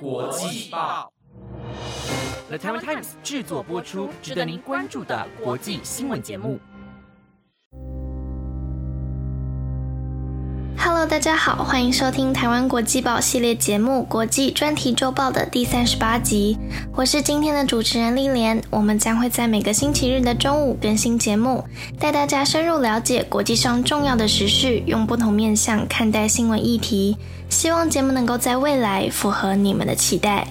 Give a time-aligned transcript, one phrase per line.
[0.00, 1.12] 国际报
[2.48, 6.58] ，The t i m e Times 制作播出，值得您关注的国际新闻节目。
[11.06, 16.56] 大家好，欢迎收听台湾国际报系列节目《国际专题周报》的第三十八集。
[16.94, 21.62] 我是今天的主持人丽莲，我们将会在每个星期日的中午更新节目，
[22.00, 27.18] 带大家深入了解国际上重要的时事，用不同面向看待新闻议题。
[27.50, 30.46] 希望节目能够在未来符合你们的期待。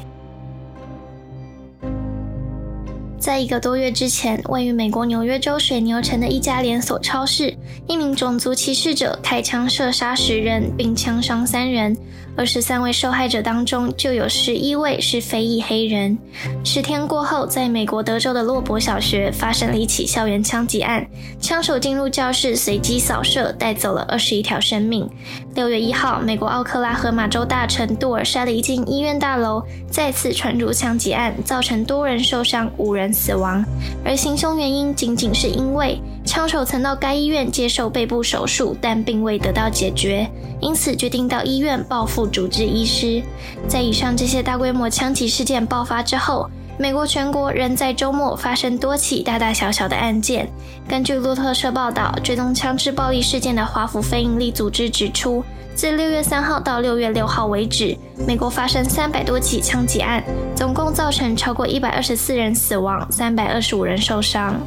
[3.33, 7.51] 在一个多月之前，位于美国纽约州水牛城的一家连锁超市，
[7.87, 11.97] 一名种族歧视者开枪射杀十人，并枪伤三人。
[12.35, 16.17] 二十三位受害者当中，就有十一位是非裔黑人。
[16.63, 21.05] 十天过后，在美国德州的洛伯小学发生了一起校园枪击案，
[21.39, 25.07] 枪手进入教室随机扫射，带走了二十一条生命。
[25.53, 33.63] 六月一号，美国奥克拉荷马州大城杜尔沙的一间医院大楼再次传入枪击案，造成多人受伤，五人死亡。
[34.03, 36.01] 而行凶原因仅仅是因为
[36.33, 40.27] 枪手曾到该医院接受背部手术，但并未得到解决，
[40.59, 42.25] 因此决定到医院报复。
[42.25, 43.21] 主治医师，
[43.67, 50.49] 在以上这些大规模枪击事件爆发之后，美国全国仍在周末发生多起大大小小的案件。
[50.89, 60.23] 根据路透社报道，追踪枪支暴力事件的华府非营利组织指出，自六月三号到六月六号为止，美国发生三百多起枪击案，
[60.55, 64.59] 总共造成超过一百二十四人死亡，三百二十五人受伤。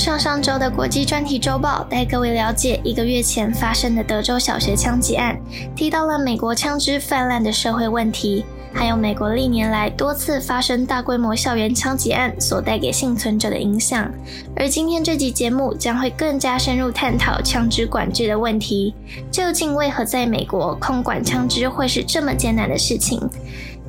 [0.00, 5.38] 上上周的国际专题周报带各位了解一个月前发生的德州小学枪击案，
[5.76, 14.10] 提到了美国枪支泛滥的社会问题，还有美国历年来多次发生大规模校园枪击案所带给幸存者的影响。
[14.56, 18.94] 而今天这集节目将会更加深入探讨枪支管制的问题，
[19.30, 23.20] 究竟为何在美国控管枪支会是这么艰难的事情？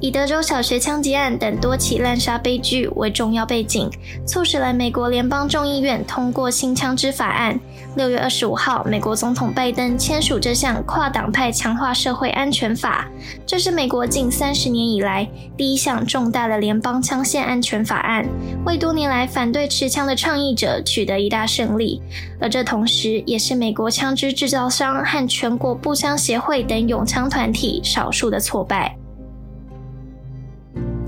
[0.01, 3.87] 以德州小学枪击案等多起滥杀悲剧为重要背景，
[4.25, 7.57] 促使了美国联邦众议院通过新枪支法案。
[7.95, 13.07] 六月二十五号，美国总统拜登签署这项跨党派强化社会安全法，
[13.45, 18.25] 这是美国近三十年以来第一项重大的联邦枪械安全法案，
[18.65, 22.01] 为多年来反对持枪的倡议者取得一大胜利。
[22.39, 28.97] 而这同时，也是美国枪支制造商和全国步枪协会等拥枪团体少数的挫败。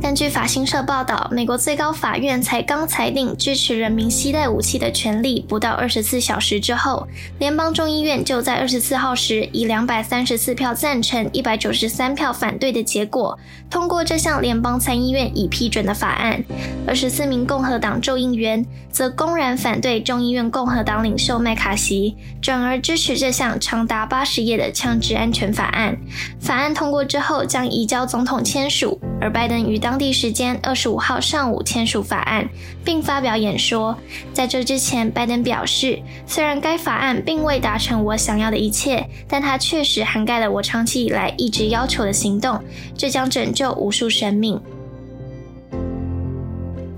[0.04, 7.08] 根据法新社报道，美国最高法院才刚裁定支持人民携带武器的权利，不到二十四小时之后，
[7.40, 16.44] 联邦众议院就在二十四号时以两百三十四票赞成、一百九十三票反对的结果，通过这项联邦参议院已批准的法案。
[16.86, 25.98] 二十四名共和党众议员则公然反对众议院共和党领袖麦卡锡，转而支持这项长达八十页的枪支安全法案。
[26.42, 32.46] 法案通过之后，将移交总统签署，而拜登于当地时间二十五号上午签署法案，
[32.84, 33.98] 并发表演说。
[34.34, 35.98] 在这之前，拜登表示，
[36.28, 42.62] 虽然该法案并未达成我想要的一切，但它确实涵盖了我长期以来一直要求的行动，
[42.98, 44.62] 这将拯救无数生命。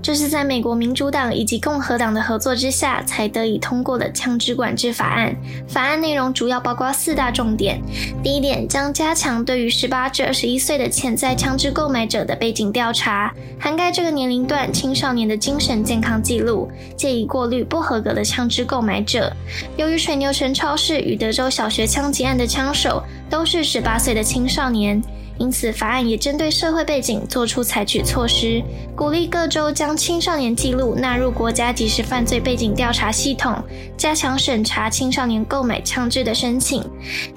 [0.06, 5.34] 这是在美国民主党以及共和党的合作之下才得以通过的枪支管制法案。
[5.66, 7.82] 法案内容主要包括四大重点：
[8.22, 19.32] 第一点，将加强对于十八至二十一岁的潜在枪支购买者的背景调查，涵盖这个年龄段青少年的精神健康记录，借以过滤不合格的枪支购买者。
[19.76, 25.02] 由于水牛城超市与德州小学枪击案的枪手都是十八岁的青少年。
[25.38, 28.62] 因此，法案也针对社会背景做出采取措施，
[28.94, 33.54] 鼓励各州将青少年记录纳入国家即时犯罪背景调查系统，
[33.98, 36.82] 加强审查青少年购买枪支的申请。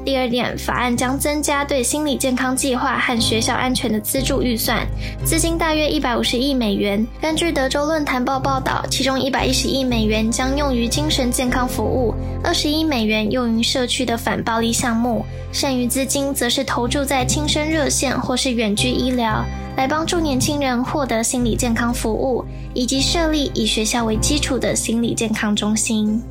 [0.05, 4.87] 第二点，法案将增加对心理健康计划和学校安全的资助预算，
[5.25, 7.05] 资金大约一百五十亿美元。
[7.21, 17.88] 根据德州论坛报报道，其中一百一十亿美元将用于精神健康服务，二十亿美元用于社区的反暴力项目，剩余资金则是投注在轻生热。
[17.89, 19.43] 线或是远距医疗，
[19.75, 26.21] 来帮助年轻人获得心理健康服务，以及设立以学校为基础的心理健康中心。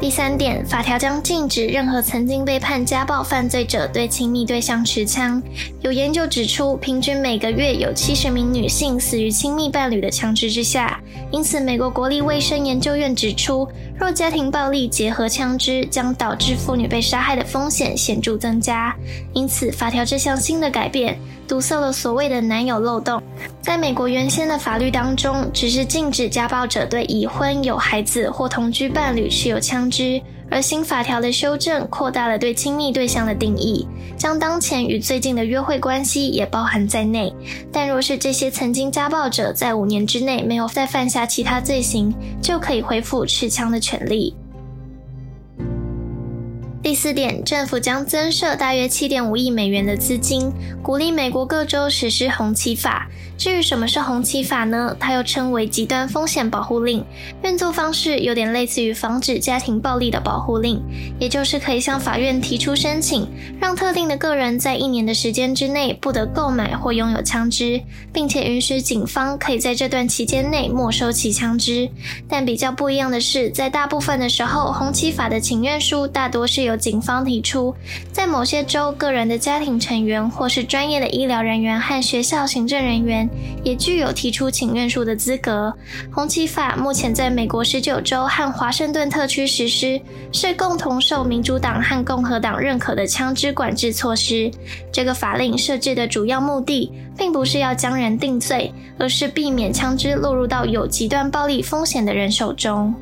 [0.00, 5.42] 第三点，法条将禁止任何曾经被判家暴犯罪者对亲密对象持枪。
[5.82, 10.98] 有研究指出，平均每个月有七十名女性死于亲密伴侣的枪支之下。
[11.30, 18.96] 因此，美国国立卫生研究院指出，若家庭暴力结合枪支，将导致妇女被杀害的风险显著增加。
[19.34, 21.18] 因此，法条这项新的改变。
[21.50, 23.20] 堵塞了所谓的男友漏洞。
[23.60, 33.84] 在美国原先的法律当中，只是禁止家暴者对已婚、有孩子或同居伴侣持有枪支，而新法条的修正扩大了对亲密对象的定义，
[34.16, 37.34] 将当前与最近的约会关系也包含在内。
[37.72, 44.32] 但若是这些曾经家暴者在五年之内没有再犯下其他罪行，就可以恢复持枪的权利。
[46.90, 50.50] 第四点，政府将增设大约七点五亿美元的资金，
[50.82, 53.08] 鼓励美国各州实施红旗法。
[53.38, 54.94] 至于什么是红旗法呢？
[55.00, 57.02] 它又称为极端风险保护令，
[57.42, 60.82] 运作方式有点类似于防止家庭暴力的保护令，
[61.18, 63.26] 也就是可以向法院提出申请，
[63.58, 67.80] 让特定的个人在一年的时间之内不得购买或拥有枪支，
[68.12, 71.88] 并且允许警方可以在这段期间内没收其枪支。
[72.28, 77.74] 但比较不一样的是，在大部分的时候，红旗法的请愿书大多是由警方提出，
[78.10, 83.28] 在某些州，个人的家庭成员或是专业的医疗人员和学校行政人员。
[83.62, 85.72] 也具有提出请愿书的资格。
[86.10, 90.00] 红旗法目前在美国十九州和华盛顿特区实施，
[90.32, 94.50] 是共同受民主党和共和党认可的枪支管制措施。
[94.90, 102.94] 这个法令设置的主要目的，并不是要将人定罪，而是避免枪支落入到有极端暴力风险的人手中。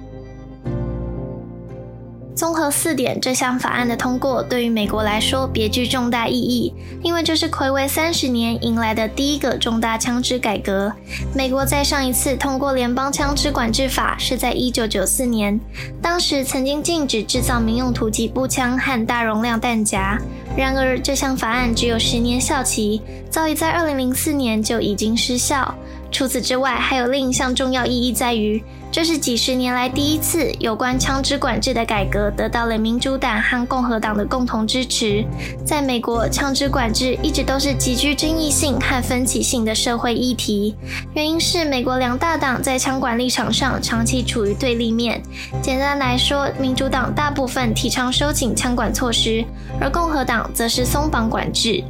[2.38, 10.92] 综合四点，这项法案的通过对于美国来说别具重大意义，因为这是魁违三十年迎来的第一个重大枪支改革。
[11.34, 15.58] 美国在上一次通过联邦枪支管制法是在一九九四年，
[16.00, 20.16] 当时曾经禁止制造民用突击步枪和大容量弹夹。
[20.56, 25.74] 然而，这项法案只有十年效期，早已在二零零四年就已经失效。
[26.10, 35.24] 除此之外，还有另一项重要意义在于，这是几十年来第一次有关枪支管制的改革得到了民主党和共和党的共同支持。
[35.64, 40.74] 在美国，枪支管制一直都是极具争议性和分歧性的社会议题，
[41.14, 45.22] 原因是美国两大党在枪管立场上长期处于对立面。
[45.62, 49.44] 简单来说，民主党大部分提倡收紧枪管措施，
[49.80, 51.84] 而共和党则是松绑管制。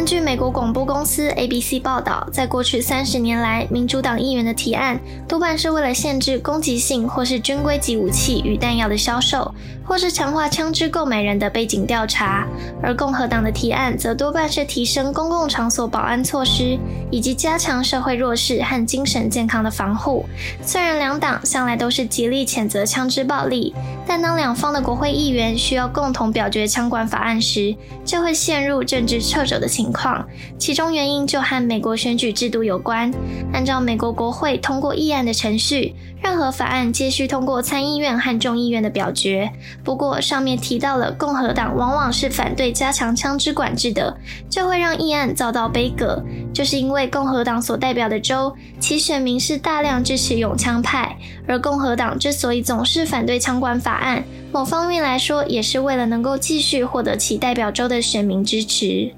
[0.00, 4.98] 根据美国广播公司 ABC 报道，在过去三十年来，民主党议员的提案
[5.28, 9.54] 多半是为了限制攻击性或是军规级武器与弹药的销售，
[9.84, 12.46] 或是强化枪支购买人的背景调查；
[12.82, 16.78] 而共和党的提案则多半是提升公共场所保安措施，
[17.10, 20.24] 以及加强社会弱势和精神健康的防护。
[20.62, 23.74] 虽然两党向来都是极力谴责枪支暴力，
[24.06, 29.89] 但当两方的国会议员需要共同表决枪管法案时，就会陷入政治掣肘的情。
[29.92, 30.26] 况，
[30.58, 33.12] 其中原因就和美国选举制度有关。
[33.52, 39.50] 按照美国国会通过议案的程序，任何法案皆需通过参议院和众议院的表决。
[39.82, 44.16] 不过，上面提到了共和党往往是反对加强枪支管制的，
[44.48, 46.22] 就会让议案遭到杯葛。
[46.52, 51.16] 就是因为共和党所代表的州，其选民是大量支持永枪派，
[51.46, 54.22] 而共和党之所以总是反对枪管法案，
[54.52, 59.12] 某方面来说，也是为了能够继续获得其代表州的选民支持。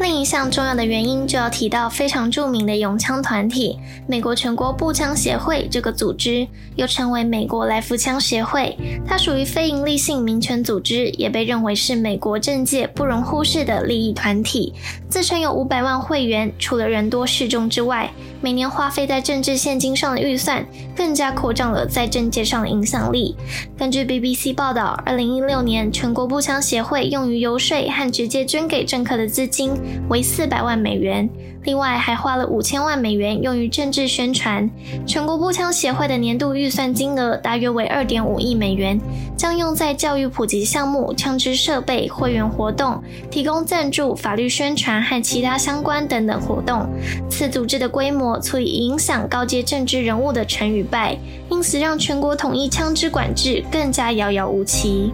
[0.00, 6.46] 另一项重要的原因就要提到非常著名的拥枪团体——美国全国步枪协会这个组织，
[6.76, 8.76] 又称为美国来福枪协会。
[9.06, 14.72] 它属于非营利性民权组织，也被认为是美国政界不容忽视的利益团体。
[15.08, 18.08] 自称有五百万会员，除了人多势众之外，
[18.40, 20.64] 每年花费在政治现金上的预算
[20.96, 23.36] 更加扩张了在政界上的影响力。
[23.76, 29.72] 根据 BBC 报道，二零一六年全国步枪协会用于游说和直接捐给政客的资金。
[30.08, 31.28] 为四百万美元，
[31.64, 34.68] 另外还花了五千万美元用于政治宣传。
[35.06, 38.98] 全国步枪协会的年度预算金额大约为二点五亿美元，
[39.36, 46.88] 将用在教育普及项目、枪支设备、会员活动、提供赞助、法律宣传和其他相关等等活动。
[47.28, 51.16] 此组织的规模足以影响高阶政治人物的成与败，
[51.48, 55.12] 因此让全国统一枪支管制更加遥遥无期。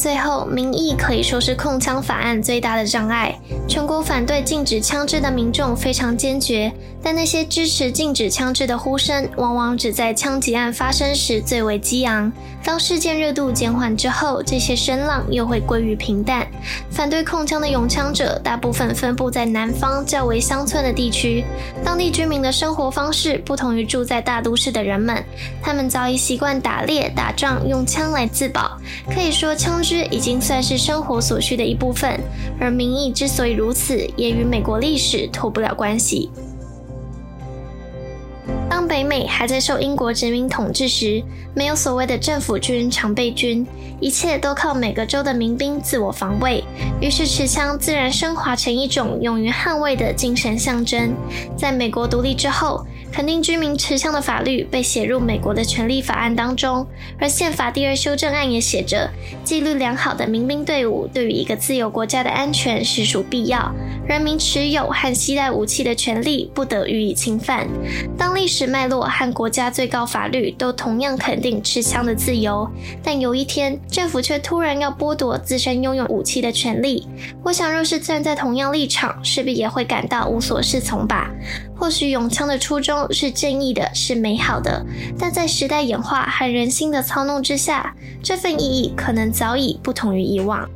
[0.00, 3.38] 最后，民意可以说是控枪法案最大的障碍。
[3.68, 12.32] 全国反对禁止枪支的民众非常坚决，但那些支持禁止枪支的呼声，往往只在枪击案发生时最为激昂。
[12.64, 16.46] 当事件热度减缓之后，这些声浪又会归于平淡。
[16.90, 21.44] 反对控枪的拥枪者大部分分布在南方较为乡村的地区，
[21.84, 25.22] 当地居民的生活方式不同于住在大都市的人们，
[25.62, 28.78] 他们早已习惯打猎、打仗，用枪来自保。
[29.14, 32.18] 可以说，枪已经算是生活所需的一部分。
[32.58, 36.30] 而民意之所以如此，也与美国历史脱不了关系。
[38.68, 41.22] 当北美还在受英国殖民统治时，
[41.54, 43.66] 没有所谓的政府军、常备军，
[44.00, 46.64] 一切都靠每个州的民兵自我防卫。
[47.00, 51.14] 于是持枪自然升华成一种勇于捍卫的精神象征。
[51.56, 52.84] 在美国独立之后。
[53.12, 56.86] 肯定居民持枪的法律被写入美国的权利法案当中，
[57.18, 59.10] 而宪法第二修正案也写着，
[59.44, 63.72] 纪律良好的民兵队伍对于一个自由国家的安全实属必要，
[64.06, 67.66] 人民持有和携带武器的权利不得予以侵犯。
[68.16, 72.68] 当历史脉络和国家最高法律都同样肯定持枪的自由，
[73.02, 77.06] 但有一天政府却突然要剥夺自身拥有武器的权利，
[77.44, 81.30] 我想若是站在同样立场，势必也会感到无所适从吧。
[81.76, 84.84] 或许永枪的初衷是正义的，是美好的，
[85.18, 90.68] 但在时代演化和人心的操弄之下，这份意义可能早已不同于以往。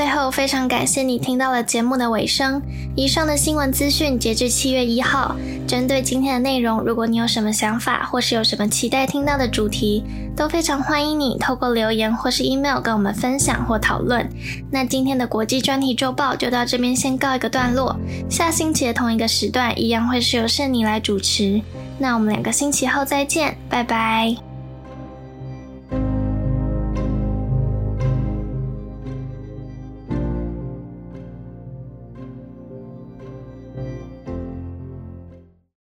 [0.00, 2.62] 最后，非常感谢你听到了节目的尾声。
[2.96, 5.36] 以上的新闻资讯截至七月一号。
[5.68, 10.02] 针对今天的内容，如果你有什么想法，或是有什么期待听到的主题，
[10.34, 14.26] 都非常欢迎你透过留言或是 email 跟我们分享或讨论。
[14.72, 17.94] 那今天的国际专题周报就到这边先告一个段落。
[18.30, 21.60] 下星期的同一个时段，一样会是由圣妮来主持。
[21.98, 24.49] 那我们两个星期后再见，拜拜。